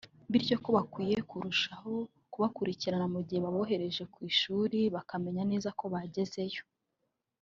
[0.31, 1.93] bityo ko bakwiye kurushaho
[2.31, 6.63] kubakurikirana mu gihe babohereje ku ishuri bakamenya neza ko bagezeyo